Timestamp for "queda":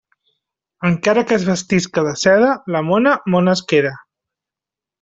3.75-3.93